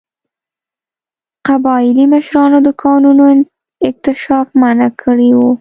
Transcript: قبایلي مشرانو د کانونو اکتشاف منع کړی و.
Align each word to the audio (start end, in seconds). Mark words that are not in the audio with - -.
قبایلي 1.47 2.05
مشرانو 2.13 2.57
د 2.67 2.69
کانونو 2.83 3.23
اکتشاف 3.89 4.47
منع 4.61 4.89
کړی 5.01 5.29
و. 5.37 5.41